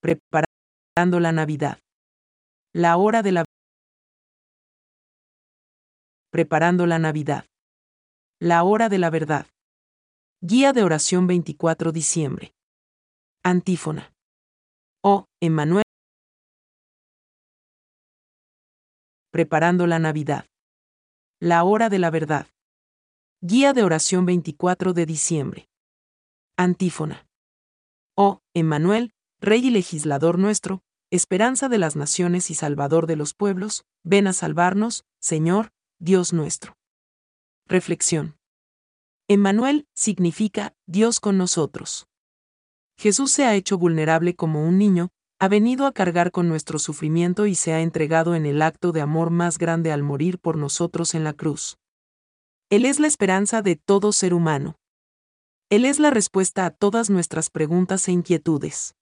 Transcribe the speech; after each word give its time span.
preparando 0.00 1.20
la 1.20 1.32
Navidad. 1.32 1.78
La 2.74 2.96
hora 2.96 3.22
de 3.22 3.32
la 3.32 3.44
preparando 6.30 6.86
la 6.86 6.98
Navidad. 6.98 7.46
La 8.40 8.62
hora 8.62 8.88
de 8.88 8.98
la 8.98 9.10
verdad. 9.10 9.46
Guía 10.40 10.72
de 10.72 10.84
oración 10.84 11.26
24 11.26 11.90
diciembre. 11.92 12.52
Antífona. 13.42 14.12
Oh, 15.02 15.24
Emmanuel. 15.40 15.84
Preparando 19.32 19.86
la 19.86 19.98
Navidad. 19.98 20.46
La 21.40 21.64
hora 21.64 21.88
de 21.88 21.98
la 21.98 22.10
verdad. 22.10 22.46
Guía 23.40 23.72
de 23.72 23.82
oración 23.82 24.26
24 24.26 24.92
de 24.92 25.06
diciembre. 25.06 25.68
Antífona. 26.56 27.26
Oh, 28.16 28.40
Emmanuel, 28.54 29.12
Rey 29.40 29.64
y 29.64 29.70
legislador 29.70 30.36
nuestro, 30.36 30.82
esperanza 31.12 31.68
de 31.68 31.78
las 31.78 31.94
naciones 31.94 32.50
y 32.50 32.54
salvador 32.54 33.06
de 33.06 33.14
los 33.14 33.34
pueblos, 33.34 33.84
ven 34.02 34.26
a 34.26 34.32
salvarnos, 34.32 35.04
Señor, 35.20 35.70
Dios 36.00 36.32
nuestro. 36.32 36.76
Reflexión. 37.66 38.36
Emmanuel 39.28 39.86
significa 39.94 40.74
Dios 40.86 41.20
con 41.20 41.38
nosotros. 41.38 42.08
Jesús 42.98 43.30
se 43.30 43.44
ha 43.44 43.54
hecho 43.54 43.78
vulnerable 43.78 44.34
como 44.34 44.66
un 44.66 44.76
niño, 44.76 45.10
ha 45.38 45.46
venido 45.46 45.86
a 45.86 45.92
cargar 45.92 46.32
con 46.32 46.48
nuestro 46.48 46.80
sufrimiento 46.80 47.46
y 47.46 47.54
se 47.54 47.72
ha 47.72 47.80
entregado 47.80 48.34
en 48.34 48.44
el 48.44 48.60
acto 48.60 48.90
de 48.90 49.02
amor 49.02 49.30
más 49.30 49.58
grande 49.58 49.92
al 49.92 50.02
morir 50.02 50.40
por 50.40 50.56
nosotros 50.56 51.14
en 51.14 51.22
la 51.22 51.32
cruz. 51.32 51.78
Él 52.70 52.84
es 52.84 52.98
la 52.98 53.06
esperanza 53.06 53.62
de 53.62 53.76
todo 53.76 54.10
ser 54.10 54.34
humano. 54.34 54.80
Él 55.70 55.84
es 55.84 56.00
la 56.00 56.10
respuesta 56.10 56.66
a 56.66 56.70
todas 56.70 57.08
nuestras 57.08 57.50
preguntas 57.50 58.08
e 58.08 58.12
inquietudes. 58.12 58.97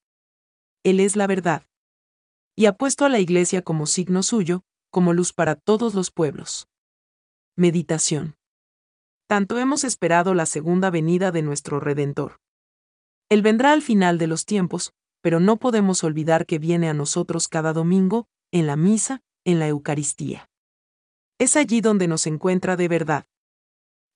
Él 0.86 1.00
es 1.00 1.16
la 1.16 1.26
verdad. 1.26 1.66
Y 2.54 2.66
ha 2.66 2.76
puesto 2.76 3.04
a 3.04 3.08
la 3.08 3.18
Iglesia 3.18 3.62
como 3.62 3.86
signo 3.86 4.22
suyo, 4.22 4.62
como 4.92 5.14
luz 5.14 5.32
para 5.32 5.56
todos 5.56 5.94
los 5.94 6.12
pueblos. 6.12 6.68
Meditación. 7.56 8.36
Tanto 9.26 9.58
hemos 9.58 9.82
esperado 9.82 10.32
la 10.32 10.46
segunda 10.46 10.90
venida 10.90 11.32
de 11.32 11.42
nuestro 11.42 11.80
Redentor. 11.80 12.38
Él 13.28 13.42
vendrá 13.42 13.72
al 13.72 13.82
final 13.82 14.16
de 14.16 14.28
los 14.28 14.46
tiempos, 14.46 14.92
pero 15.22 15.40
no 15.40 15.56
podemos 15.56 16.04
olvidar 16.04 16.46
que 16.46 16.60
viene 16.60 16.88
a 16.88 16.94
nosotros 16.94 17.48
cada 17.48 17.72
domingo, 17.72 18.28
en 18.52 18.68
la 18.68 18.76
misa, 18.76 19.24
en 19.44 19.58
la 19.58 19.66
Eucaristía. 19.66 20.48
Es 21.40 21.56
allí 21.56 21.80
donde 21.80 22.06
nos 22.06 22.28
encuentra 22.28 22.76
de 22.76 22.86
verdad. 22.86 23.24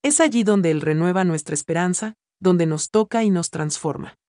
Es 0.04 0.20
allí 0.20 0.44
donde 0.44 0.70
Él 0.70 0.82
renueva 0.82 1.24
nuestra 1.24 1.54
esperanza, 1.54 2.14
donde 2.38 2.66
nos 2.66 2.90
toca 2.90 3.24
y 3.24 3.30
nos 3.30 3.50
transforma. 3.50 4.19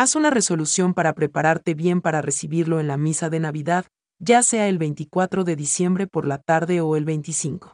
Haz 0.00 0.14
una 0.14 0.30
resolución 0.30 0.94
para 0.94 1.12
prepararte 1.12 1.74
bien 1.74 2.00
para 2.00 2.22
recibirlo 2.22 2.78
en 2.78 2.86
la 2.86 2.96
misa 2.96 3.30
de 3.30 3.40
Navidad, 3.40 3.86
ya 4.20 4.44
sea 4.44 4.68
el 4.68 4.78
24 4.78 5.42
de 5.42 5.56
diciembre 5.56 6.06
por 6.06 6.24
la 6.24 6.38
tarde 6.38 6.80
o 6.80 6.94
el 6.94 7.04
25. 7.04 7.72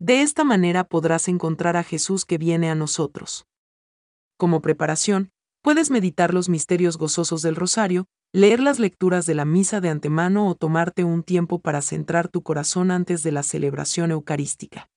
De 0.00 0.22
esta 0.22 0.42
manera 0.42 0.82
podrás 0.82 1.28
encontrar 1.28 1.76
a 1.76 1.84
Jesús 1.84 2.24
que 2.24 2.36
viene 2.36 2.68
a 2.68 2.74
nosotros. 2.74 3.46
Como 4.38 4.60
preparación, 4.60 5.30
puedes 5.62 5.92
meditar 5.92 6.34
los 6.34 6.48
misterios 6.48 6.98
gozosos 6.98 7.42
del 7.42 7.54
rosario, 7.54 8.06
leer 8.32 8.58
las 8.58 8.80
lecturas 8.80 9.24
de 9.24 9.36
la 9.36 9.44
misa 9.44 9.80
de 9.80 9.90
antemano 9.90 10.48
o 10.48 10.56
tomarte 10.56 11.04
un 11.04 11.22
tiempo 11.22 11.60
para 11.60 11.80
centrar 11.80 12.26
tu 12.26 12.42
corazón 12.42 12.90
antes 12.90 13.22
de 13.22 13.30
la 13.30 13.44
celebración 13.44 14.10
eucarística. 14.10 14.90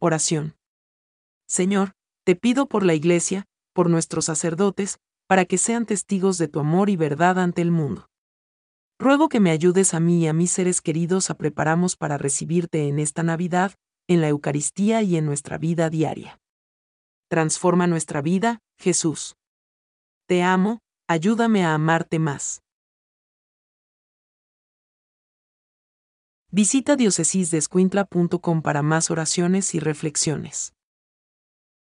Oración. 0.00 0.56
Señor, 1.46 1.92
te 2.24 2.36
pido 2.36 2.68
por 2.68 2.84
la 2.84 2.94
Iglesia, 2.94 3.44
por 3.74 3.90
nuestros 3.90 4.24
sacerdotes, 4.24 4.98
para 5.32 5.46
que 5.46 5.56
sean 5.56 5.86
testigos 5.86 6.36
de 6.36 6.46
tu 6.46 6.60
amor 6.60 6.90
y 6.90 6.96
verdad 6.96 7.38
ante 7.38 7.62
el 7.62 7.70
mundo. 7.70 8.10
Ruego 8.98 9.30
que 9.30 9.40
me 9.40 9.50
ayudes 9.50 9.94
a 9.94 9.98
mí 9.98 10.24
y 10.24 10.26
a 10.26 10.34
mis 10.34 10.50
seres 10.50 10.82
queridos 10.82 11.30
a 11.30 11.38
prepararnos 11.38 11.96
para 11.96 12.18
recibirte 12.18 12.86
en 12.86 12.98
esta 12.98 13.22
Navidad, 13.22 13.72
en 14.08 14.20
la 14.20 14.28
Eucaristía 14.28 15.00
y 15.00 15.16
en 15.16 15.24
nuestra 15.24 15.56
vida 15.56 15.88
diaria. 15.88 16.38
Transforma 17.30 17.86
nuestra 17.86 18.20
vida, 18.20 18.58
Jesús. 18.78 19.34
Te 20.26 20.42
amo, 20.42 20.80
ayúdame 21.08 21.64
a 21.64 21.72
amarte 21.72 22.18
más. 22.18 22.60
Visita 26.50 26.94
diocesisdescuintla.com 26.94 28.60
para 28.60 28.82
más 28.82 29.10
oraciones 29.10 29.74
y 29.74 29.80
reflexiones. 29.80 30.74